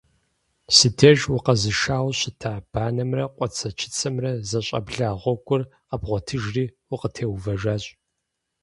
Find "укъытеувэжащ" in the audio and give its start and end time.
6.93-7.83